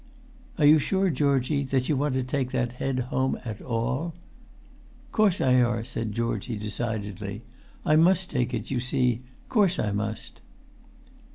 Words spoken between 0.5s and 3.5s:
"Are you sure, Georgie, that you want to take that head home